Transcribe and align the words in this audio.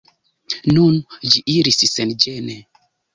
Nun 0.77 0.95
ĝi 1.33 1.43
iris 1.57 1.79
senĝene. 1.91 2.57